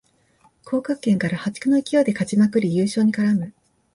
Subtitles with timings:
[0.63, 3.53] 降格圏から破竹の勢いで勝ちまくり優勝に絡む